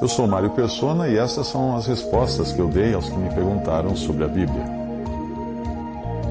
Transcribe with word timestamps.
Eu 0.00 0.08
sou 0.08 0.26
Mário 0.26 0.50
Persona 0.50 1.08
e 1.08 1.18
essas 1.18 1.46
são 1.46 1.76
as 1.76 1.86
respostas 1.86 2.52
que 2.52 2.58
eu 2.58 2.68
dei 2.68 2.94
aos 2.94 3.08
que 3.08 3.16
me 3.16 3.28
perguntaram 3.34 3.94
sobre 3.94 4.24
a 4.24 4.28
Bíblia. 4.28 4.64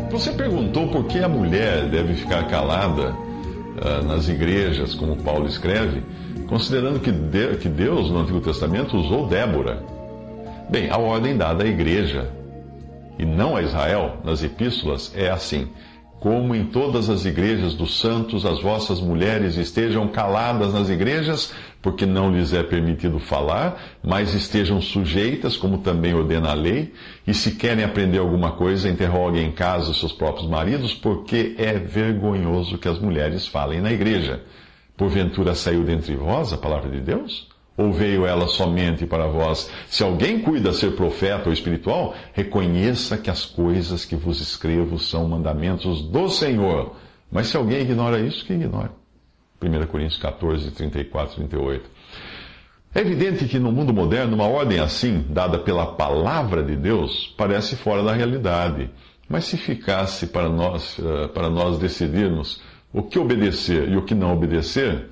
Você 0.10 0.32
perguntou 0.32 0.88
por 0.88 1.05
que 1.05 1.20
a 1.20 1.29
mulher 1.29 1.88
deve 1.88 2.15
ficar 2.15 2.47
calada 2.47 3.12
uh, 3.12 4.05
nas 4.07 4.28
igrejas, 4.28 4.96
como 4.96 5.15
Paulo 5.18 5.47
escreve, 5.47 6.04
considerando 6.47 7.00
que, 7.00 7.12
de, 7.12 7.57
que 7.57 7.70
Deus, 7.70 8.10
no 8.10 8.20
Antigo 8.20 8.42
Testamento, 8.42 8.98
usou 8.98 9.28
Débora. 9.28 9.84
Bem, 10.68 10.89
a 10.89 10.98
ordem 10.98 11.38
dada 11.38 11.64
à 11.64 11.68
igreja 11.68 12.32
e 13.20 13.25
não 13.25 13.55
a 13.55 13.61
Israel 13.61 14.18
nas 14.23 14.41
epístolas 14.41 15.11
é 15.16 15.30
assim 15.30 15.70
como 16.20 16.54
em 16.54 16.66
todas 16.66 17.09
as 17.09 17.25
igrejas 17.25 17.73
dos 17.73 18.00
santos, 18.00 18.46
as 18.46 18.61
vossas 18.61 19.00
mulheres 19.00 19.55
estejam 19.55 20.07
caladas 20.09 20.73
nas 20.73 20.89
igrejas, 20.89 21.54
porque 21.82 22.05
não 22.05 22.32
lhes 22.32 22.54
é 22.54 22.61
permitido 22.61 23.20
falar, 23.20 23.81
mas 24.04 24.34
estejam 24.34 24.81
sujeitas, 24.81 25.55
como 25.55 25.77
também 25.77 26.13
ordena 26.13 26.52
a 26.52 26.54
lei, 26.54 26.94
e 27.26 27.34
se 27.34 27.52
querem 27.55 27.84
aprender 27.84 28.17
alguma 28.17 28.52
coisa, 28.52 28.90
interroguem 28.90 29.48
em 29.48 29.52
casa 29.52 29.91
os 29.91 29.99
seus 29.99 30.12
próprios 30.12 30.48
maridos, 30.49 30.94
porque 30.94 31.55
é 31.57 31.73
vergonhoso 31.73 32.77
que 32.77 32.88
as 32.88 32.99
mulheres 32.99 33.48
falem 33.48 33.81
na 33.81 33.91
igreja. 33.91 34.44
Porventura 34.98 35.55
saiu 35.55 35.84
dentre 35.84 36.16
vós 36.16 36.52
a 36.52 36.57
palavra 36.57 36.90
de 36.90 36.99
Deus? 36.99 37.48
Ou 37.77 37.93
veio 37.93 38.26
ela 38.26 38.48
somente 38.48 39.05
para 39.05 39.27
vós? 39.27 39.71
Se 39.88 40.04
alguém 40.04 40.41
cuida 40.41 40.73
ser 40.73 40.98
profeta 40.98 41.48
ou 41.48 41.54
espiritual, 41.54 42.13
reconheça 42.34 43.18
que 43.18 43.30
as 43.30 43.46
coisas 43.46 44.04
que 44.04 44.18
vos 44.18 44.41
escrevo 44.41 44.99
são 44.99 45.30
mandamentos 45.30 46.02
do 46.02 46.27
Senhor. 46.27 46.93
Mas 47.32 47.48
se 47.48 47.55
alguém 47.55 47.80
ignora 47.80 48.20
isso, 48.20 48.43
que 48.43 48.52
ignore. 48.52 48.98
1 49.62 49.88
Coríntios 49.88 50.20
14, 50.22 50.72
34, 50.72 51.36
38. 51.36 51.90
É 52.94 53.02
evidente 53.02 53.45
que 53.45 53.59
no 53.59 53.72
mundo 53.72 53.94
moderno, 53.94 54.35
uma 54.35 54.48
ordem 54.48 54.80
assim, 54.80 55.26
dada 55.30 55.60
pela 55.60 55.85
palavra 55.85 56.63
de 56.63 56.76
Deus, 56.76 57.34
parece 57.38 57.76
fora 57.76 58.02
da 58.02 58.13
realidade. 58.13 58.90
Mas 59.27 59.46
se 59.46 59.57
ficasse 59.57 60.27
para 60.27 60.49
nós, 60.49 60.98
eh, 60.99 61.27
para 61.27 61.49
nós 61.49 61.77
decidirmos 61.77 62.62
o 62.91 63.04
que 63.04 63.20
obedecer 63.20 63.87
e 63.90 63.96
o 63.96 64.02
que 64.03 64.16
não 64.16 64.34
obedecer, 64.34 65.07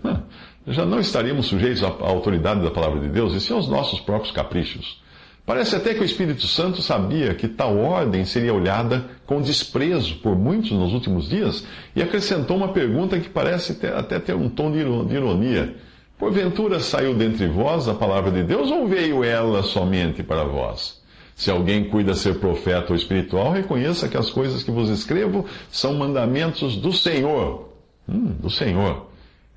já 0.66 0.86
não 0.86 1.00
estaríamos 1.00 1.45
sujeitos 1.45 1.84
à 1.84 1.88
autoridade 1.88 2.62
da 2.62 2.72
palavra 2.72 3.00
de 3.00 3.09
Deus 3.09 3.34
e 3.34 3.40
sim 3.40 3.53
aos 3.53 3.70
nossos 3.70 4.00
próprios 4.00 4.31
caprichos. 4.31 5.00
Parece 5.48 5.78
até 5.78 5.94
que 5.94 6.02
o 6.02 6.03
Espírito 6.03 6.45
Santo 6.45 6.81
sabia 6.81 7.34
que 7.34 7.48
tal 7.48 7.78
ordem 7.78 8.26
seria 8.26 8.53
olhada 8.53 9.06
com 9.26 9.42
desprezo 9.42 10.17
por 10.17 10.36
muitos 10.36 10.72
nos 10.72 10.92
últimos 10.94 11.30
dias 11.30 11.66
e 11.95 12.02
acrescentou 12.02 12.58
uma 12.58 12.73
pergunta 12.73 13.17
que 13.17 13.30
parece 13.30 13.75
ter, 13.75 13.94
até 13.94 14.20
ter 14.20 14.36
um 14.36 14.50
tom 14.50 14.70
de 14.70 14.80
ironia. 14.80 15.73
Porventura 16.20 16.81
saiu 16.81 17.14
dentre 17.14 17.48
vós 17.48 17.88
a 17.88 17.94
palavra 17.94 18.30
de 18.30 18.44
Deus 18.44 18.70
ou 18.70 18.90
veio 18.90 19.23
ela 19.23 19.64
somente 19.64 20.22
para 20.22 20.44
vós? 20.44 21.02
Se 21.34 21.50
alguém 21.50 21.86
cuida 21.86 22.14
ser 22.14 22.40
profeta 22.40 22.92
ou 22.92 22.98
espiritual, 22.98 23.53
reconheça 23.53 24.09
que 24.09 24.18
as 24.18 24.30
coisas 24.30 24.64
que 24.64 24.72
vos 24.72 24.90
escrevo 24.90 25.45
são 25.72 25.94
mandamentos 25.94 26.75
do 26.75 26.92
Senhor. 26.92 27.70
Hum, 28.06 28.36
do 28.38 28.50
Senhor 28.50 29.08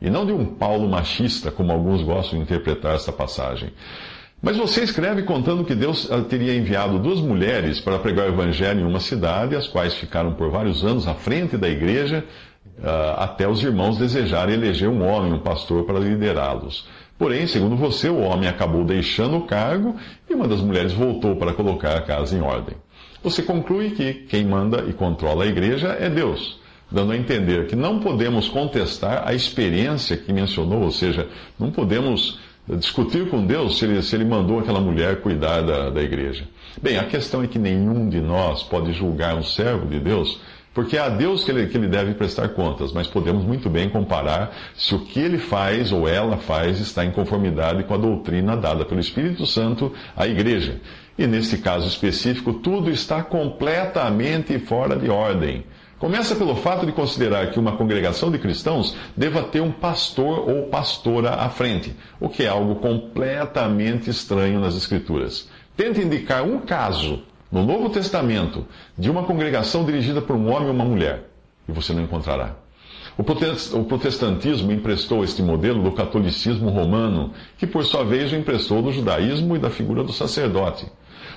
e 0.01 0.09
não 0.09 0.25
de 0.25 0.33
um 0.33 0.47
Paulo 0.47 0.89
machista, 0.89 1.51
como 1.51 1.73
alguns 1.73 2.03
gostam 2.03 2.39
de 2.39 2.45
interpretar 2.45 2.95
esta 2.95 3.13
passagem. 3.13 3.71
Mas 4.43 4.57
você 4.57 4.83
escreve 4.83 5.23
contando 5.23 5.65
que 5.65 5.75
Deus 5.75 6.11
ah, 6.11 6.23
teria 6.23 6.57
enviado 6.57 6.99
duas 6.99 7.21
mulheres 7.21 7.79
para 7.79 7.99
pregar 7.99 8.27
o 8.27 8.33
evangelho 8.33 8.81
em 8.81 8.85
uma 8.85 9.01
cidade, 9.01 9.55
as 9.55 9.69
quais 9.69 9.95
ficaram 9.95 10.33
por 10.33 10.51
vários 10.51 10.83
anos 10.83 11.07
à 11.07 11.15
frente 11.15 11.59
da 11.59 11.69
igreja, 11.69 12.25
ah, 12.83 13.25
até 13.25 13.47
os 13.47 13.63
irmãos 13.63 13.99
desejarem 13.99 14.55
eleger 14.55 14.89
um 14.89 15.07
homem, 15.07 15.33
um 15.35 15.41
pastor, 15.41 15.85
para 15.85 15.99
liderá-los. 15.99 16.89
Porém, 17.19 17.47
segundo 17.47 17.77
você, 17.77 18.09
o 18.09 18.21
homem 18.21 18.49
acabou 18.49 18.83
deixando 18.83 19.37
o 19.37 19.47
cargo 19.47 19.95
e 20.29 20.33
uma 20.33 20.49
das 20.49 20.63
mulheres 20.63 20.93
voltou 20.93 21.37
para 21.37 21.53
colocar 21.53 21.95
a 21.99 22.01
casa 22.01 22.35
em 22.35 22.41
ordem. 22.41 22.77
Você 23.23 23.43
conclui 23.43 23.91
que 23.91 24.15
quem 24.15 24.47
manda 24.47 24.87
e 24.89 24.95
controla 24.95 25.45
a 25.45 25.47
igreja 25.47 25.89
é 26.01 26.09
Deus 26.09 26.59
dando 26.93 27.13
a 27.13 27.17
entender 27.17 27.69
que 27.69 27.77
não 27.77 28.01
podemos 28.01 28.49
contestar 28.49 29.23
a 29.25 29.33
experiência 29.33 30.17
que 30.17 30.33
mencionou, 30.33 30.83
ou 30.83 30.91
seja, 30.91 31.29
não 31.57 31.71
podemos 31.71 32.41
discutir 32.69 33.29
com 33.29 33.45
Deus 33.45 33.79
se 33.79 33.85
ele, 33.85 34.03
se 34.03 34.15
ele 34.15 34.25
mandou 34.25 34.61
aquela 34.61 34.81
mulher 34.81 35.21
cuidar 35.21 35.63
da, 35.63 35.91
da 35.91 36.03
igreja. 36.03 36.45
Bem, 36.81 36.99
a 36.99 37.05
questão 37.05 37.43
é 37.43 37.47
que 37.47 37.59
nenhum 37.59 38.09
de 38.09 38.21
nós 38.21 38.63
pode 38.63 38.93
julgar 38.93 39.35
um 39.35 39.43
servo 39.43 39.87
de 39.87 39.99
Deus, 39.99 40.41
porque 40.73 40.97
é 40.97 41.01
a 41.01 41.09
Deus 41.09 41.43
que 41.43 41.51
ele, 41.51 41.67
que 41.67 41.77
ele 41.77 41.89
deve 41.89 42.15
prestar 42.15 42.51
contas, 42.51 42.93
mas 42.93 43.09
podemos 43.09 43.45
muito 43.45 43.69
bem 43.69 43.89
comparar 43.89 44.55
se 44.75 44.95
o 44.95 45.01
que 45.01 45.19
ele 45.19 45.39
faz 45.39 45.91
ou 45.91 46.09
ela 46.09 46.37
faz 46.37 46.79
está 46.79 47.05
em 47.05 47.11
conformidade 47.11 47.83
com 47.85 47.95
a 47.95 47.99
doutrina 47.99 48.57
dada 48.57 48.85
pelo 48.85 49.01
Espírito 49.01 49.45
Santo 49.47 49.93
à 50.17 50.27
igreja. 50.29 50.81
E 51.19 51.27
nesse 51.27 51.59
caso 51.59 51.89
específico, 51.89 52.55
tudo 52.55 52.89
está 52.91 53.23
completamente 53.23 54.59
fora 54.61 54.97
de 54.97 55.11
ordem. 55.11 55.65
Começa 56.01 56.35
pelo 56.35 56.57
fato 56.57 56.87
de 56.87 56.93
considerar 56.93 57.51
que 57.51 57.61
uma 57.61 57.77
congregação 57.77 58.31
de 58.31 58.39
cristãos 58.39 58.97
deva 59.15 59.43
ter 59.43 59.61
um 59.61 59.71
pastor 59.71 60.49
ou 60.49 60.69
pastora 60.69 61.35
à 61.35 61.51
frente, 61.51 61.95
o 62.19 62.27
que 62.27 62.43
é 62.43 62.49
algo 62.49 62.77
completamente 62.77 64.09
estranho 64.09 64.59
nas 64.59 64.75
Escrituras. 64.75 65.47
Tente 65.77 66.01
indicar 66.01 66.43
um 66.43 66.61
caso 66.61 67.23
no 67.53 67.63
Novo 67.67 67.91
Testamento 67.91 68.67
de 68.97 69.11
uma 69.11 69.25
congregação 69.25 69.85
dirigida 69.85 70.23
por 70.23 70.35
um 70.35 70.51
homem 70.51 70.69
ou 70.69 70.75
uma 70.75 70.87
mulher, 70.87 71.29
e 71.69 71.73
você 71.73 71.93
não 71.93 72.03
encontrará. 72.03 72.57
O 73.19 73.85
protestantismo 73.85 74.73
emprestou 74.73 75.23
este 75.23 75.43
modelo 75.43 75.83
do 75.83 75.93
catolicismo 75.93 76.71
romano, 76.71 77.35
que 77.59 77.67
por 77.67 77.85
sua 77.85 78.05
vez 78.05 78.33
o 78.33 78.37
emprestou 78.37 78.81
do 78.81 78.91
judaísmo 78.91 79.55
e 79.55 79.59
da 79.59 79.69
figura 79.69 80.03
do 80.03 80.15
sacerdote. 80.15 80.87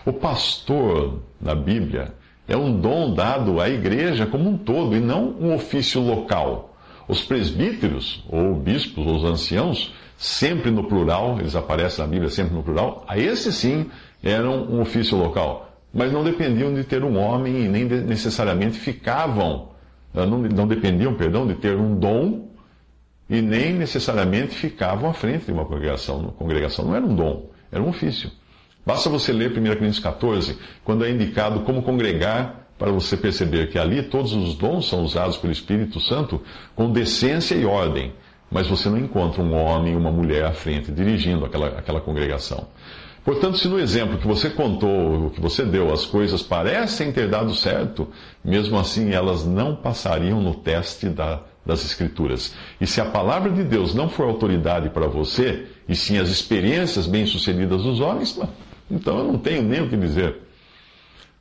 O 0.06 0.13
pastor, 0.13 1.19
na 1.41 1.53
Bíblia, 1.53 2.13
é 2.48 2.58
um 2.58 2.80
dom 2.80 3.14
dado 3.14 3.59
à 3.59 3.70
igreja 3.70 4.26
como 4.26 4.50
um 4.50 4.58
todo 4.58 4.96
e 4.96 5.00
não 5.00 5.36
um 5.40 5.54
ofício 5.54 6.02
local. 6.02 6.76
Os 7.08 7.24
presbíteros, 7.24 8.24
ou 8.30 8.56
bispos, 8.56 9.06
ou 9.06 9.16
os 9.16 9.24
anciãos, 9.24 9.94
sempre 10.18 10.72
no 10.72 10.86
plural, 10.86 11.40
eles 11.40 11.56
aparecem 11.56 12.03
na 12.03 12.09
Bíblia 12.09 12.30
sempre 12.30 12.53
no 12.53 12.64
plural, 12.64 13.03
a 13.08 13.18
esse 13.18 13.52
sim 13.52 13.90
eram 14.22 14.64
um 14.64 14.82
ofício 14.82 15.18
local. 15.18 15.70
Mas 15.94 16.12
não 16.12 16.24
dependiam 16.24 16.74
de 16.74 16.84
ter 16.84 17.03
um 17.03 17.18
homem 17.18 17.66
e 17.66 17.68
nem 17.68 17.86
necessariamente 17.86 18.80
ficavam, 18.80 19.70
ah, 20.16 20.26
não, 20.26 20.40
não 20.40 20.68
dependiam, 20.68 21.14
perdão, 21.14 21.46
de 21.46 21.56
ter 21.56 21.76
um 21.76 21.96
dom 21.96 22.50
e 23.30 23.42
nem 23.42 23.74
necessariamente 23.74 24.56
ficavam 24.56 25.09
à 25.09 25.14
frente 25.14 25.46
de 25.46 25.52
uma 25.52 25.66
congregação. 25.66 26.34
Congregação 26.38 26.86
não 26.86 26.96
era 26.96 27.06
um 27.06 27.16
dom, 27.16 27.50
era 27.72 27.82
um 27.82 27.90
ofício. 27.90 28.32
Basta 28.86 29.10
você 29.10 29.32
ler 29.32 29.52
1 29.52 29.54
Coríntios 29.54 30.00
14, 30.00 30.58
quando 30.84 31.06
é 31.06 31.10
indicado 31.10 31.62
como 31.62 31.84
congregar, 31.84 32.68
para 32.78 32.92
você 32.92 33.16
perceber 33.16 33.70
que 33.70 33.80
ali 33.80 34.04
todos 34.04 34.34
os 34.34 34.56
dons 34.56 34.90
são 34.90 35.04
usados 35.04 35.38
pelo 35.38 35.54
Espírito 35.54 36.02
Santo 36.02 36.42
com 36.76 36.92
decência 36.92 37.56
e 37.56 37.66
ordem, 37.66 38.12
mas 38.52 38.68
você 38.68 38.90
não 38.90 38.98
encontra 38.98 39.42
um 39.42 39.54
homem 39.54 39.94
e 39.94 39.96
uma 39.96 40.12
mulher 40.12 40.44
à 40.44 40.52
frente 40.52 40.92
dirigindo 40.92 41.46
aquela, 41.46 41.68
aquela 41.68 42.02
congregação. 42.02 42.68
Portanto, 43.24 43.58
se 43.58 43.70
no 43.70 43.80
exemplo 43.80 44.18
que 44.18 44.28
você 44.28 44.50
contou, 44.50 45.28
o 45.28 45.30
que 45.30 45.40
você 45.40 45.64
deu, 45.64 45.94
as 45.94 46.06
coisas 46.06 46.42
parecem 46.42 47.10
ter 47.10 47.30
dado 47.30 47.56
certo, 47.56 48.10
mesmo 48.44 48.78
assim 48.78 49.12
elas 49.12 49.46
não 49.46 49.78
passariam 49.78 50.42
no 50.42 50.56
teste 50.56 51.08
da, 51.08 51.40
das 51.66 51.86
Escrituras. 51.86 52.54
E 52.82 52.86
se 52.86 53.00
a 53.00 53.06
palavra 53.06 53.50
de 53.50 53.64
Deus 53.64 53.96
não 53.96 54.10
for 54.10 54.28
autoridade 54.28 54.90
para 54.90 55.08
você, 55.08 55.68
e 55.88 55.96
sim 55.96 56.18
as 56.18 56.28
experiências 56.28 57.08
bem-sucedidas 57.08 57.82
dos 57.82 58.02
homens, 58.02 58.38
então 58.94 59.18
eu 59.18 59.24
não 59.26 59.38
tenho 59.38 59.64
nem 59.64 59.81
o 59.81 59.90
que 59.90 59.98
dizer. 59.98 60.38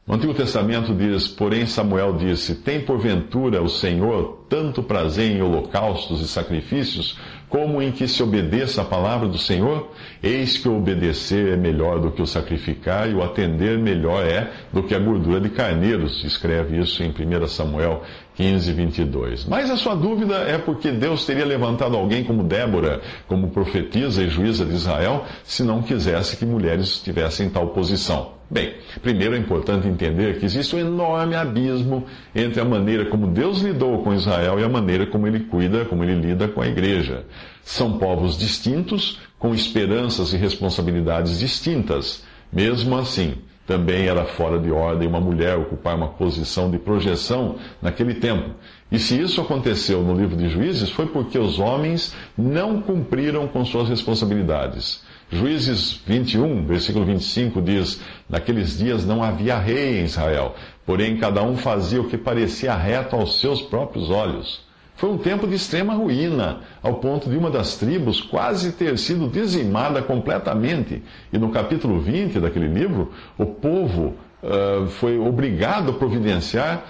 O 0.05 0.13
Antigo 0.13 0.35
Testamento 0.35 0.93
diz, 0.93 1.29
porém 1.29 1.65
Samuel 1.65 2.17
disse: 2.17 2.57
Tem 2.57 2.81
porventura 2.81 3.63
o 3.63 3.69
Senhor 3.69 4.47
tanto 4.49 4.83
prazer 4.83 5.31
em 5.31 5.41
holocaustos 5.41 6.21
e 6.21 6.27
sacrifícios, 6.27 7.17
como 7.53 7.83
em 7.83 7.93
que 7.93 8.09
se 8.09 8.23
obedeça 8.23 8.81
a 8.81 8.85
palavra 8.85 9.29
do 9.29 9.37
Senhor? 9.37 9.91
Eis 10.23 10.57
que 10.57 10.67
o 10.67 10.79
obedecer 10.79 11.53
é 11.53 11.57
melhor 11.57 12.01
do 12.01 12.11
que 12.11 12.23
o 12.23 12.27
sacrificar, 12.27 13.11
e 13.11 13.15
o 13.15 13.23
atender 13.23 13.79
melhor 13.79 14.25
é 14.25 14.51
do 14.73 14.83
que 14.83 14.95
a 14.95 14.99
gordura 14.99 15.39
de 15.39 15.51
carneiros. 15.51 16.25
Escreve 16.25 16.81
isso 16.81 17.03
em 17.03 17.11
1 17.11 17.47
Samuel 17.49 18.05
15, 18.37 18.73
22. 18.73 19.45
Mas 19.45 19.71
a 19.71 19.77
sua 19.77 19.95
dúvida 19.95 20.37
é 20.37 20.57
porque 20.57 20.91
Deus 20.91 21.27
teria 21.27 21.45
levantado 21.45 21.95
alguém 21.95 22.25
como 22.25 22.43
Débora, 22.43 23.03
como 23.29 23.51
profetisa 23.51 24.23
e 24.23 24.31
juíza 24.31 24.65
de 24.65 24.73
Israel, 24.73 25.27
se 25.45 25.63
não 25.63 25.83
quisesse 25.83 26.39
que 26.39 26.47
mulheres 26.47 27.03
tivessem 27.03 27.51
tal 27.51 27.67
posição. 27.67 28.42
Bem, 28.53 28.75
primeiro 29.01 29.35
é 29.35 29.39
importante 29.39 29.89
entender 29.89 30.39
que 30.39 30.45
existe 30.45 30.77
um 30.77 30.79
enorme 30.79 31.35
abismo 31.35 32.05
entre 32.35 32.61
a 32.61 32.65
maneira 32.67 33.07
como 33.07 33.29
Deus 33.29 33.63
lidou 33.63 34.03
com 34.03 34.13
Israel 34.13 34.61
e 34.61 34.63
a 34.63 34.69
maneira 34.69 35.07
como 35.07 35.27
ele 35.27 35.41
cuida, 35.41 35.87
como 35.87 36.05
ele 36.05 36.17
lida 36.17 36.47
com 36.49 36.61
a 36.61 36.69
igreja. 36.69 37.25
São 37.65 37.97
povos 37.97 38.37
distintos, 38.37 39.19
com 39.39 39.55
esperanças 39.55 40.35
e 40.35 40.37
responsabilidades 40.37 41.39
distintas. 41.39 42.25
Mesmo 42.53 42.95
assim, 42.99 43.39
Também 43.67 44.07
era 44.07 44.25
fora 44.25 44.59
de 44.59 44.73
ordem 44.73 45.09
uma 45.09 45.21
mulher 45.21 45.57
ocupar 45.57 45.95
uma 45.95 46.09
posição 46.09 46.71
de 46.71 46.79
projeção 46.79 47.57
naquele 47.81 48.15
tempo. 48.15 48.51
E 48.91 48.99
se 48.99 49.21
isso 49.21 49.41
aconteceu 49.41 50.03
no 50.03 50.15
livro 50.15 50.37
de 50.37 50.49
Juízes, 50.49 50.91
foi 50.91 51.07
porque 51.07 51.39
os 51.39 51.59
homens 51.59 52.15
não 52.37 52.83
cumpriram 52.83 53.47
com 53.47 53.65
suas 53.65 53.89
responsabilidades. 53.89 55.03
Juízes 55.33 55.99
21, 56.07 56.67
versículo 56.67 57.07
25 57.07 57.63
diz: 57.63 58.03
Naqueles 58.29 58.77
dias 58.77 59.07
não 59.07 59.23
havia 59.23 59.57
rei 59.57 60.01
em 60.01 60.05
Israel, 60.05 60.55
porém 60.85 61.17
cada 61.17 61.43
um 61.43 61.57
fazia 61.57 62.03
o 62.03 62.09
que 62.09 62.19
parecia 62.19 62.75
reto 62.75 63.17
aos 63.17 63.41
seus 63.41 63.63
próprios 63.63 64.11
olhos. 64.11 64.61
Foi 64.95 65.09
um 65.09 65.17
tempo 65.17 65.47
de 65.47 65.55
extrema 65.55 65.95
ruína, 65.95 66.61
ao 66.83 66.97
ponto 66.97 67.31
de 67.31 67.37
uma 67.39 67.51
das 67.51 67.77
tribos 67.77 68.21
quase 68.21 68.73
ter 68.73 68.99
sido 68.99 69.27
dizimada 69.27 70.03
completamente. 70.03 71.03
E 71.33 71.39
no 71.39 71.51
capítulo 71.51 71.99
20 71.99 72.39
daquele 72.39 72.69
livro, 72.69 73.11
o 73.39 73.47
povo 73.47 74.15
uh, 74.43 74.87
foi 74.87 75.19
obrigado 75.19 75.93
a 75.93 75.95
providenciar 75.95 76.85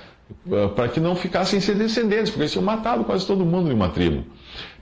para 0.74 0.88
que 0.88 1.00
não 1.00 1.14
ficassem 1.14 1.60
sem 1.60 1.74
descendentes, 1.74 2.30
porque 2.30 2.42
eles 2.42 2.52
tinham 2.52 2.64
matado 2.64 3.04
quase 3.04 3.26
todo 3.26 3.44
mundo 3.44 3.68
de 3.68 3.74
uma 3.74 3.88
tribo. 3.88 4.24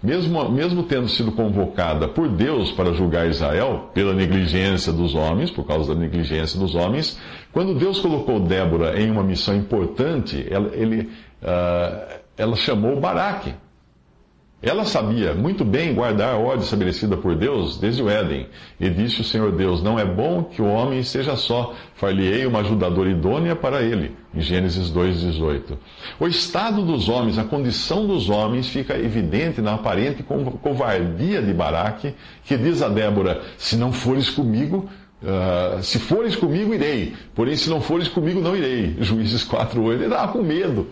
Mesmo, 0.03 0.51
mesmo 0.51 0.83
tendo 0.83 1.09
sido 1.09 1.33
convocada 1.33 2.09
por 2.09 2.29
Deus 2.29 2.73
para 2.73 2.93
julgar 2.93 3.29
Israel, 3.29 3.91
pela 3.95 4.15
negligência 4.15 4.93
dos 4.93 5.15
homens, 5.15 5.51
por 5.51 5.67
causa 5.67 5.95
da 5.95 6.01
negligência 6.01 6.59
dos 6.59 6.75
homens, 6.75 7.19
quando 7.53 7.75
Deus 7.75 8.01
colocou 8.01 8.41
Débora 8.41 9.01
em 9.01 9.11
uma 9.11 9.23
missão 9.23 9.55
importante, 9.55 10.47
ela, 10.51 10.71
ele. 10.75 11.11
Uh, 11.43 12.21
ela 12.37 12.57
chamou 12.57 12.99
Baraque. 12.99 13.55
Ela 14.63 14.85
sabia 14.85 15.33
muito 15.33 15.65
bem 15.65 15.95
guardar 15.95 16.35
a 16.35 16.39
ordem 16.39 16.65
estabelecida 16.65 17.17
por 17.17 17.35
Deus 17.35 17.79
desde 17.79 18.03
o 18.03 18.11
Éden. 18.11 18.47
E 18.79 18.91
disse 18.91 19.23
o 19.23 19.25
Senhor 19.25 19.53
Deus: 19.53 19.83
Não 19.83 19.99
é 19.99 20.05
bom 20.05 20.45
que 20.45 20.61
o 20.61 20.67
homem 20.67 21.03
seja 21.03 21.35
só, 21.35 21.75
far-lhe-ei 21.95 22.45
uma 22.45 22.61
ajudadora 22.61 23.09
idônea 23.09 23.57
para 23.57 23.83
ele. 23.83 24.15
Em 24.35 24.41
Gênesis 24.43 24.91
2,18. 24.93 25.79
O 26.21 26.27
estado 26.27 26.83
dos 26.83 27.09
homens, 27.09 27.39
a 27.39 27.45
condição 27.45 28.07
dos 28.07 28.29
homens, 28.29 28.69
fica 28.69 28.99
evidente 28.99 29.63
na 29.63 29.75
aparente 29.75 30.23
covardia 30.23 31.41
de 31.41 31.55
Baraque, 31.55 32.15
que 32.45 32.59
diz 32.59 32.83
a 32.83 32.89
Débora: 32.89 33.41
Se 33.57 33.77
não 33.77 33.93
fores 33.93 34.29
comigo, 34.29 34.89
Uh, 35.23 35.83
se 35.83 35.99
fores 35.99 36.35
comigo, 36.35 36.73
irei. 36.73 37.15
Porém, 37.35 37.55
se 37.55 37.69
não 37.69 37.79
fores 37.79 38.09
comigo, 38.09 38.41
não 38.41 38.57
irei. 38.57 38.97
Juízes 39.01 39.47
4,8. 39.47 39.93
Ele 39.93 40.05
estava 40.05 40.33
com 40.33 40.43
medo. 40.43 40.87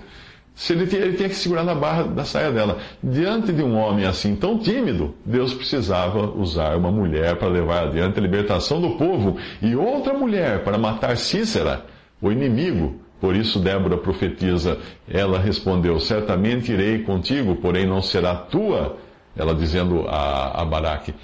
Se 0.59 0.73
ele, 0.73 0.89
tinha, 0.89 1.03
ele 1.03 1.17
tinha 1.17 1.29
que 1.29 1.37
segurar 1.37 1.63
na 1.63 1.73
barra 1.73 2.03
da 2.03 2.25
saia 2.25 2.51
dela. 2.51 2.79
Diante 3.01 3.53
de 3.53 3.63
um 3.63 3.77
homem 3.79 4.05
assim 4.05 4.35
tão 4.35 4.59
tímido, 4.59 5.15
Deus 5.25 5.55
precisava 5.55 6.33
usar 6.33 6.77
uma 6.77 6.91
mulher 6.91 7.37
para 7.37 7.47
levar 7.47 7.85
adiante 7.85 8.19
a 8.19 8.23
libertação 8.23 8.81
do 8.81 8.97
povo 8.97 9.37
e 9.63 9.77
outra 9.77 10.13
mulher 10.15 10.65
para 10.65 10.77
matar 10.77 11.17
Cícera, 11.17 11.87
o 12.21 12.33
inimigo. 12.33 13.01
Por 13.21 13.37
isso 13.37 13.61
Débora 13.61 13.97
profetiza. 13.97 14.79
Ela 15.09 15.39
respondeu: 15.39 16.01
Certamente 16.01 16.73
irei 16.73 17.05
contigo, 17.05 17.55
porém 17.55 17.87
não 17.87 18.03
será 18.03 18.35
tua. 18.35 18.97
Ela 19.37 19.55
dizendo 19.55 20.09
a, 20.09 20.61
a 20.61 20.65
Baraque: 20.65 21.15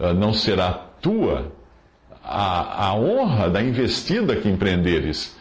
ah, 0.00 0.14
Não 0.14 0.32
será 0.32 0.70
tua 1.02 1.50
a, 2.22 2.90
a 2.90 2.94
honra 2.94 3.50
da 3.50 3.60
investida 3.60 4.36
que 4.36 4.48
empreenderes 4.48 5.36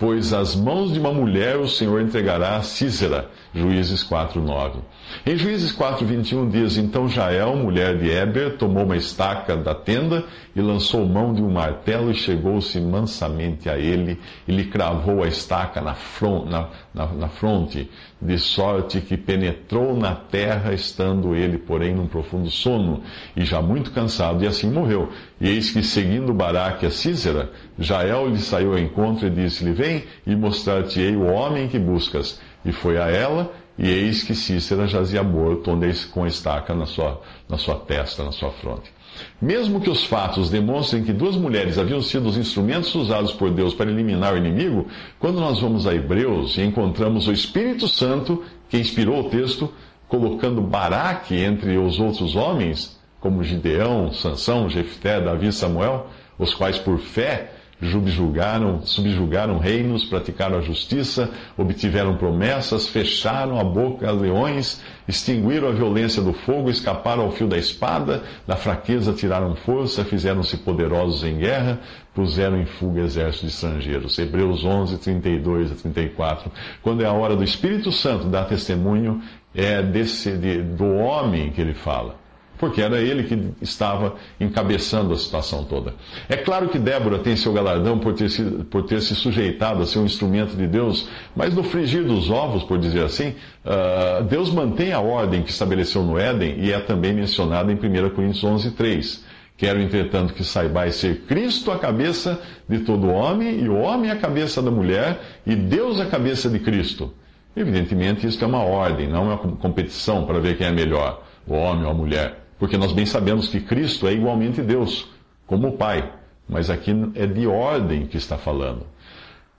pois 0.00 0.32
as 0.32 0.56
mãos 0.56 0.94
de 0.94 0.98
uma 0.98 1.12
mulher 1.12 1.58
o 1.58 1.68
Senhor 1.68 2.00
entregará 2.00 2.56
a 2.56 2.62
Císera. 2.62 3.28
Juízes 3.54 4.02
4:9. 4.02 4.78
Em 5.26 5.36
Juízes 5.36 5.72
4:21 5.72 6.48
diz: 6.48 6.78
Então 6.78 7.06
Jael, 7.06 7.54
mulher 7.54 7.98
de 7.98 8.08
Eber, 8.08 8.56
tomou 8.56 8.84
uma 8.84 8.96
estaca 8.96 9.56
da 9.56 9.74
tenda 9.74 10.24
e 10.56 10.60
lançou 10.60 11.04
mão 11.04 11.34
de 11.34 11.42
um 11.42 11.50
martelo 11.50 12.10
e 12.10 12.14
chegou-se 12.14 12.80
mansamente 12.80 13.68
a 13.68 13.76
ele 13.76 14.18
e 14.48 14.52
lhe 14.52 14.64
cravou 14.64 15.22
a 15.22 15.28
estaca 15.28 15.80
na, 15.80 15.94
front, 15.94 16.46
na, 16.48 16.68
na, 16.94 17.06
na 17.08 17.28
fronte, 17.28 17.90
de 18.22 18.38
sorte 18.38 19.00
que 19.00 19.16
penetrou 19.16 19.96
na 19.96 20.14
terra, 20.14 20.72
estando 20.72 21.34
ele, 21.34 21.58
porém, 21.58 21.94
num 21.94 22.06
profundo 22.06 22.50
sono 22.50 23.02
e 23.36 23.44
já 23.44 23.60
muito 23.60 23.90
cansado, 23.90 24.44
e 24.44 24.46
assim 24.46 24.70
morreu. 24.70 25.10
E 25.40 25.48
eis 25.48 25.70
que, 25.70 25.82
seguindo 25.82 26.32
Baraque 26.32 26.86
a 26.86 26.90
Císera, 26.90 27.50
Jael 27.78 28.28
lhe 28.28 28.38
saiu 28.38 28.72
ao 28.72 28.78
encontro 28.78 29.26
e 29.26 29.30
disse-lhe: 29.30 29.72
Vem 29.72 29.89
e 30.26 30.34
mostrar-te-ei 30.34 31.16
o 31.16 31.26
homem 31.26 31.68
que 31.68 31.78
buscas. 31.78 32.40
E 32.64 32.72
foi 32.72 32.98
a 32.98 33.08
ela, 33.08 33.52
e 33.78 33.88
eis 33.88 34.22
que 34.22 34.34
Cícera 34.34 34.86
jazia 34.86 35.22
morto, 35.22 35.70
onde 35.70 35.92
com 36.06 36.24
a 36.24 36.28
estaca 36.28 36.74
na 36.74 36.86
sua, 36.86 37.20
na 37.48 37.56
sua 37.56 37.76
testa, 37.76 38.22
na 38.22 38.32
sua 38.32 38.50
fronte. 38.50 38.92
Mesmo 39.40 39.80
que 39.80 39.90
os 39.90 40.04
fatos 40.04 40.50
demonstrem 40.50 41.02
que 41.02 41.12
duas 41.12 41.36
mulheres 41.36 41.78
haviam 41.78 42.00
sido 42.00 42.28
os 42.28 42.36
instrumentos 42.36 42.94
usados 42.94 43.32
por 43.32 43.50
Deus 43.50 43.74
para 43.74 43.90
eliminar 43.90 44.34
o 44.34 44.36
inimigo, 44.36 44.86
quando 45.18 45.40
nós 45.40 45.60
vamos 45.60 45.86
a 45.86 45.94
Hebreus 45.94 46.56
e 46.56 46.62
encontramos 46.62 47.26
o 47.26 47.32
Espírito 47.32 47.88
Santo, 47.88 48.44
que 48.68 48.78
inspirou 48.78 49.20
o 49.20 49.30
texto, 49.30 49.72
colocando 50.08 50.60
Baraque 50.60 51.36
entre 51.36 51.76
os 51.78 51.98
outros 51.98 52.36
homens, 52.36 52.98
como 53.20 53.44
Gideão, 53.44 54.12
Sansão, 54.12 54.68
Jefté, 54.68 55.20
Davi 55.20 55.48
e 55.48 55.52
Samuel, 55.52 56.06
os 56.38 56.54
quais 56.54 56.78
por 56.78 56.98
fé 56.98 57.52
subjugaram, 57.82 58.82
subjugaram 58.82 59.58
reinos, 59.58 60.04
praticaram 60.04 60.58
a 60.58 60.60
justiça, 60.60 61.30
obtiveram 61.56 62.16
promessas, 62.16 62.86
fecharam 62.86 63.58
a 63.58 63.64
boca 63.64 64.08
a 64.08 64.12
leões, 64.12 64.82
extinguiram 65.08 65.68
a 65.68 65.72
violência 65.72 66.22
do 66.22 66.32
fogo, 66.32 66.70
escaparam 66.70 67.22
ao 67.22 67.32
fio 67.32 67.48
da 67.48 67.56
espada, 67.56 68.22
da 68.46 68.56
fraqueza 68.56 69.12
tiraram 69.12 69.54
força, 69.56 70.04
fizeram-se 70.04 70.58
poderosos 70.58 71.24
em 71.24 71.38
guerra, 71.38 71.80
puseram 72.14 72.60
em 72.60 72.66
fuga 72.66 73.00
exércitos 73.00 73.54
estrangeiros. 73.54 74.18
Hebreus 74.18 74.64
11, 74.64 74.98
32 74.98 75.72
a 75.72 75.74
34. 75.74 76.52
Quando 76.82 77.02
é 77.02 77.06
a 77.06 77.12
hora 77.12 77.34
do 77.34 77.44
Espírito 77.44 77.90
Santo 77.90 78.26
dar 78.26 78.44
testemunho, 78.44 79.22
é 79.54 79.82
desse, 79.82 80.36
de, 80.36 80.62
do 80.62 80.84
homem 80.84 81.50
que 81.50 81.60
ele 81.60 81.74
fala 81.74 82.20
porque 82.60 82.82
era 82.82 83.00
ele 83.00 83.24
que 83.24 83.52
estava 83.62 84.16
encabeçando 84.38 85.14
a 85.14 85.16
situação 85.16 85.64
toda. 85.64 85.94
É 86.28 86.36
claro 86.36 86.68
que 86.68 86.78
Débora 86.78 87.18
tem 87.18 87.34
seu 87.34 87.54
galardão 87.54 87.98
por 87.98 88.12
ter, 88.12 88.28
sido, 88.28 88.64
por 88.66 88.82
ter 88.82 89.00
se 89.00 89.14
sujeitado 89.14 89.82
a 89.82 89.86
ser 89.86 89.98
um 89.98 90.04
instrumento 90.04 90.54
de 90.54 90.66
Deus, 90.66 91.08
mas 91.34 91.54
no 91.54 91.62
frigir 91.62 92.04
dos 92.04 92.30
ovos, 92.30 92.62
por 92.62 92.78
dizer 92.78 93.02
assim, 93.02 93.34
uh, 93.64 94.22
Deus 94.24 94.50
mantém 94.50 94.92
a 94.92 95.00
ordem 95.00 95.42
que 95.42 95.50
estabeleceu 95.50 96.02
no 96.02 96.18
Éden 96.18 96.56
e 96.60 96.70
é 96.70 96.78
também 96.78 97.14
mencionada 97.14 97.72
em 97.72 97.76
1 97.76 98.10
Coríntios 98.10 98.44
11, 98.44 98.72
3. 98.72 99.24
Quero, 99.56 99.80
entretanto, 99.80 100.34
que 100.34 100.44
saibais 100.44 100.96
ser 100.96 101.22
Cristo 101.22 101.70
a 101.70 101.78
cabeça 101.78 102.40
de 102.68 102.80
todo 102.80 103.08
homem, 103.08 103.60
e 103.62 103.68
o 103.68 103.76
homem 103.76 104.10
a 104.10 104.16
cabeça 104.16 104.62
da 104.62 104.70
mulher, 104.70 105.20
e 105.46 105.54
Deus 105.54 106.00
a 106.00 106.06
cabeça 106.06 106.48
de 106.48 106.58
Cristo. 106.58 107.12
Evidentemente, 107.54 108.26
isso 108.26 108.42
é 108.42 108.46
uma 108.46 108.62
ordem, 108.62 109.08
não 109.08 109.30
é 109.30 109.34
uma 109.34 109.38
competição 109.38 110.24
para 110.24 110.38
ver 110.38 110.56
quem 110.56 110.66
é 110.66 110.72
melhor, 110.72 111.22
o 111.46 111.54
homem 111.54 111.84
ou 111.84 111.90
a 111.90 111.94
mulher 111.94 112.39
porque 112.60 112.76
nós 112.76 112.92
bem 112.92 113.06
sabemos 113.06 113.48
que 113.48 113.58
Cristo 113.58 114.06
é 114.06 114.12
igualmente 114.12 114.60
Deus, 114.60 115.08
como 115.46 115.68
o 115.68 115.72
Pai, 115.72 116.12
mas 116.46 116.68
aqui 116.68 116.92
é 117.14 117.26
de 117.26 117.46
ordem 117.46 118.06
que 118.06 118.18
está 118.18 118.36
falando. 118.36 118.86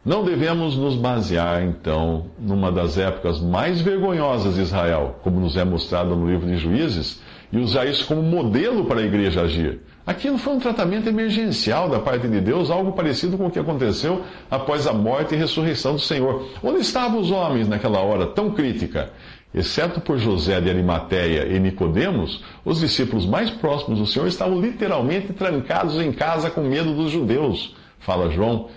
Não 0.05 0.23
devemos 0.23 0.77
nos 0.77 0.95
basear, 0.95 1.63
então, 1.63 2.27
numa 2.39 2.71
das 2.71 2.97
épocas 2.97 3.41
mais 3.41 3.81
vergonhosas 3.81 4.55
de 4.55 4.61
Israel, 4.61 5.19
como 5.23 5.39
nos 5.39 5.57
é 5.57 5.65
mostrado 5.65 6.15
no 6.15 6.27
livro 6.29 6.47
de 6.47 6.57
Juízes, 6.57 7.21
e 7.51 7.57
usar 7.57 7.85
isso 7.85 8.05
como 8.05 8.21
modelo 8.21 8.85
para 8.85 9.01
a 9.01 9.03
igreja 9.03 9.41
agir. 9.41 9.81
Aquilo 10.05 10.37
foi 10.37 10.53
um 10.53 10.59
tratamento 10.59 11.07
emergencial 11.07 11.89
da 11.89 11.99
parte 11.99 12.27
de 12.27 12.41
Deus, 12.41 12.71
algo 12.71 12.93
parecido 12.93 13.37
com 13.37 13.47
o 13.47 13.51
que 13.51 13.59
aconteceu 13.59 14.23
após 14.49 14.87
a 14.87 14.93
morte 14.93 15.35
e 15.35 15.37
ressurreição 15.37 15.93
do 15.93 15.99
Senhor. 15.99 16.49
Onde 16.63 16.81
estavam 16.81 17.19
os 17.19 17.29
homens 17.29 17.67
naquela 17.67 17.99
hora 17.99 18.25
tão 18.27 18.51
crítica? 18.51 19.11
Exceto 19.53 20.00
por 20.00 20.17
José 20.17 20.62
de 20.62 20.70
Arimateia 20.70 21.46
e 21.46 21.60
Nicodemos, 21.60 22.41
os 22.63 22.79
discípulos 22.79 23.25
mais 23.25 23.50
próximos 23.50 24.00
do 24.00 24.08
Senhor 24.08 24.27
estavam 24.27 24.62
literalmente 24.62 25.34
trancados 25.34 25.96
em 25.98 26.12
casa 26.13 26.50
com 26.50 26.62
medo 26.62 26.93
dos 26.93 27.12
judeus. 27.12 27.75
Fala 28.00 28.31
João, 28.31 28.70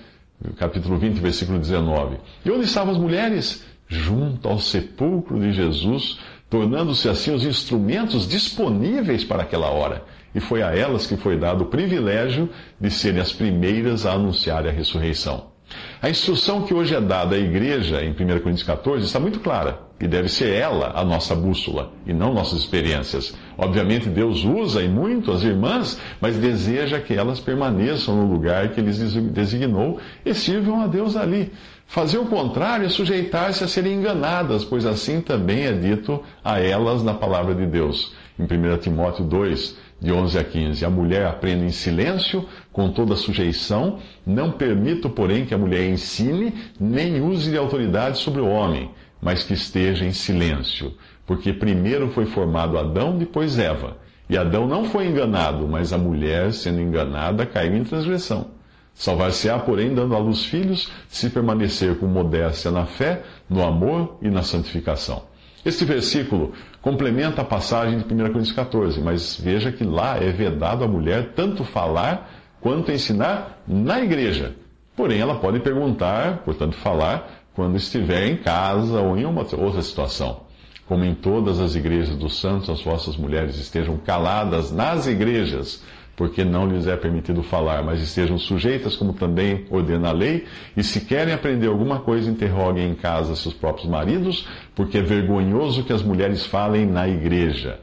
capítulo 0.56 0.98
20, 0.98 1.20
versículo 1.20 1.60
19. 1.60 2.16
E 2.44 2.50
onde 2.50 2.64
estavam 2.64 2.92
as 2.92 2.98
mulheres? 2.98 3.64
Junto 3.86 4.48
ao 4.48 4.58
sepulcro 4.58 5.38
de 5.38 5.52
Jesus, 5.52 6.18
tornando-se 6.50 7.08
assim 7.08 7.32
os 7.32 7.44
instrumentos 7.44 8.26
disponíveis 8.26 9.22
para 9.22 9.44
aquela 9.44 9.68
hora. 9.68 10.02
E 10.34 10.40
foi 10.40 10.62
a 10.62 10.74
elas 10.74 11.06
que 11.06 11.16
foi 11.16 11.38
dado 11.38 11.62
o 11.62 11.66
privilégio 11.66 12.50
de 12.80 12.90
serem 12.90 13.20
as 13.20 13.32
primeiras 13.32 14.04
a 14.04 14.12
anunciar 14.12 14.66
a 14.66 14.72
ressurreição. 14.72 15.53
A 16.00 16.10
instrução 16.10 16.62
que 16.62 16.74
hoje 16.74 16.94
é 16.94 17.00
dada 17.00 17.36
à 17.36 17.38
igreja, 17.38 18.02
em 18.02 18.10
1 18.10 18.14
Coríntios 18.40 18.62
14, 18.62 19.04
está 19.04 19.18
muito 19.18 19.40
clara. 19.40 19.80
E 20.00 20.08
deve 20.08 20.28
ser 20.28 20.52
ela 20.52 20.92
a 20.94 21.04
nossa 21.04 21.34
bússola, 21.34 21.92
e 22.06 22.12
não 22.12 22.34
nossas 22.34 22.58
experiências. 22.58 23.34
Obviamente, 23.56 24.08
Deus 24.08 24.44
usa 24.44 24.82
e 24.82 24.88
muito 24.88 25.30
as 25.30 25.42
irmãs, 25.42 25.98
mas 26.20 26.36
deseja 26.36 27.00
que 27.00 27.14
elas 27.14 27.40
permaneçam 27.40 28.16
no 28.16 28.30
lugar 28.30 28.70
que 28.70 28.80
Ele 28.80 28.90
designou 29.30 30.00
e 30.26 30.34
sirvam 30.34 30.82
a 30.82 30.86
Deus 30.86 31.16
ali. 31.16 31.52
Fazer 31.86 32.18
o 32.18 32.26
contrário 32.26 32.86
é 32.86 32.88
sujeitar-se 32.88 33.62
a 33.62 33.68
serem 33.68 33.94
enganadas, 33.94 34.64
pois 34.64 34.84
assim 34.84 35.20
também 35.20 35.64
é 35.64 35.72
dito 35.72 36.22
a 36.42 36.60
elas 36.60 37.02
na 37.02 37.14
palavra 37.14 37.54
de 37.54 37.66
Deus. 37.66 38.12
Em 38.38 38.42
1 38.42 38.78
Timóteo 38.78 39.24
2, 39.24 39.76
de 40.00 40.12
11 40.12 40.38
a 40.38 40.44
15. 40.44 40.84
A 40.84 40.90
mulher 40.90 41.26
aprende 41.26 41.64
em 41.64 41.70
silêncio, 41.70 42.48
com 42.72 42.90
toda 42.90 43.16
sujeição. 43.16 44.00
Não 44.26 44.50
permito, 44.50 45.08
porém, 45.08 45.46
que 45.46 45.54
a 45.54 45.58
mulher 45.58 45.88
ensine, 45.88 46.52
nem 46.78 47.20
use 47.20 47.50
de 47.50 47.56
autoridade 47.56 48.18
sobre 48.18 48.40
o 48.40 48.48
homem, 48.48 48.90
mas 49.22 49.44
que 49.44 49.54
esteja 49.54 50.04
em 50.04 50.12
silêncio. 50.12 50.92
Porque 51.24 51.52
primeiro 51.52 52.10
foi 52.10 52.26
formado 52.26 52.78
Adão, 52.78 53.16
depois 53.16 53.58
Eva. 53.58 53.96
E 54.28 54.36
Adão 54.36 54.66
não 54.66 54.84
foi 54.84 55.06
enganado, 55.06 55.68
mas 55.68 55.92
a 55.92 55.98
mulher, 55.98 56.52
sendo 56.52 56.80
enganada, 56.80 57.46
caiu 57.46 57.76
em 57.76 57.84
transgressão. 57.84 58.50
Salvar-se-á, 58.94 59.58
porém, 59.58 59.94
dando 59.94 60.14
à 60.14 60.18
luz 60.18 60.44
filhos, 60.44 60.90
se 61.08 61.28
permanecer 61.30 61.98
com 61.98 62.06
modéstia 62.06 62.70
na 62.70 62.86
fé, 62.86 63.22
no 63.48 63.62
amor 63.62 64.18
e 64.22 64.28
na 64.28 64.42
santificação. 64.42 65.24
Este 65.64 65.84
versículo 65.84 66.52
complementa 66.84 67.40
a 67.40 67.44
passagem 67.46 67.98
de 67.98 68.04
1 68.04 68.16
Coríntios 68.18 68.52
14, 68.52 69.00
mas 69.00 69.40
veja 69.40 69.72
que 69.72 69.82
lá 69.82 70.18
é 70.18 70.30
vedado 70.30 70.84
à 70.84 70.86
mulher 70.86 71.32
tanto 71.34 71.64
falar 71.64 72.30
quanto 72.60 72.92
ensinar 72.92 73.62
na 73.66 74.02
igreja. 74.02 74.54
Porém, 74.94 75.18
ela 75.18 75.36
pode 75.36 75.60
perguntar, 75.60 76.42
portanto, 76.44 76.76
falar, 76.76 77.46
quando 77.54 77.78
estiver 77.78 78.26
em 78.26 78.36
casa 78.36 79.00
ou 79.00 79.16
em 79.16 79.24
uma 79.24 79.46
outra 79.56 79.80
situação. 79.80 80.42
Como 80.86 81.02
em 81.06 81.14
todas 81.14 81.58
as 81.58 81.74
igrejas 81.74 82.16
dos 82.16 82.38
santos, 82.38 82.68
as 82.68 82.82
vossas 82.82 83.16
mulheres 83.16 83.58
estejam 83.58 83.96
caladas 83.96 84.70
nas 84.70 85.06
igrejas 85.06 85.82
porque 86.16 86.44
não 86.44 86.66
lhes 86.66 86.86
é 86.86 86.96
permitido 86.96 87.42
falar, 87.42 87.82
mas 87.82 88.00
estejam 88.00 88.38
sujeitas, 88.38 88.96
como 88.96 89.12
também 89.12 89.66
ordena 89.70 90.08
a 90.08 90.12
lei, 90.12 90.44
e 90.76 90.82
se 90.82 91.00
querem 91.00 91.34
aprender 91.34 91.66
alguma 91.66 92.00
coisa, 92.00 92.30
interroguem 92.30 92.90
em 92.90 92.94
casa 92.94 93.34
seus 93.34 93.54
próprios 93.54 93.88
maridos, 93.88 94.46
porque 94.74 94.98
é 94.98 95.02
vergonhoso 95.02 95.84
que 95.84 95.92
as 95.92 96.02
mulheres 96.02 96.46
falem 96.46 96.86
na 96.86 97.08
igreja. 97.08 97.80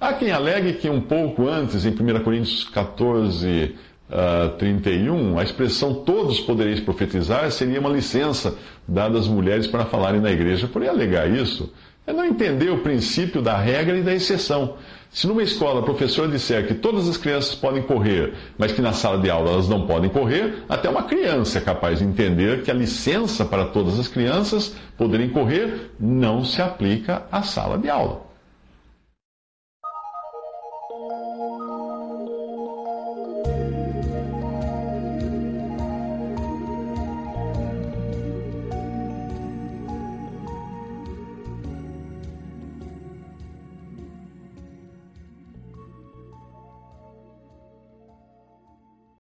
Há 0.00 0.12
quem 0.12 0.30
alegue 0.30 0.74
que 0.74 0.88
um 0.88 1.00
pouco 1.00 1.48
antes, 1.48 1.84
em 1.84 1.90
1 1.90 2.22
Coríntios 2.22 2.64
14, 2.64 3.74
uh, 4.08 4.56
31, 4.56 5.38
a 5.38 5.42
expressão 5.42 5.92
todos 5.92 6.40
podereis 6.40 6.80
profetizar 6.80 7.50
seria 7.50 7.80
uma 7.80 7.90
licença 7.90 8.56
dada 8.86 9.18
às 9.18 9.26
mulheres 9.26 9.66
para 9.66 9.84
falarem 9.84 10.20
na 10.20 10.30
igreja. 10.30 10.68
Porém, 10.68 10.88
alegar 10.88 11.28
isso 11.28 11.72
é 12.06 12.12
não 12.12 12.24
entender 12.24 12.70
o 12.70 12.78
princípio 12.78 13.42
da 13.42 13.56
regra 13.58 13.96
e 13.98 14.02
da 14.02 14.14
exceção. 14.14 14.76
Se 15.10 15.26
numa 15.26 15.42
escola 15.42 15.80
o 15.80 15.84
professor 15.84 16.30
disser 16.30 16.66
que 16.66 16.74
todas 16.74 17.08
as 17.08 17.16
crianças 17.16 17.54
podem 17.54 17.82
correr, 17.82 18.34
mas 18.58 18.72
que 18.72 18.82
na 18.82 18.92
sala 18.92 19.18
de 19.18 19.30
aula 19.30 19.52
elas 19.52 19.68
não 19.68 19.86
podem 19.86 20.10
correr, 20.10 20.64
até 20.68 20.88
uma 20.88 21.04
criança 21.04 21.58
é 21.58 21.60
capaz 21.60 21.98
de 21.98 22.04
entender 22.04 22.62
que 22.62 22.70
a 22.70 22.74
licença 22.74 23.44
para 23.44 23.64
todas 23.64 23.98
as 23.98 24.06
crianças 24.06 24.74
poderem 24.96 25.30
correr 25.30 25.92
não 25.98 26.44
se 26.44 26.60
aplica 26.60 27.26
à 27.32 27.42
sala 27.42 27.78
de 27.78 27.88
aula. 27.88 28.27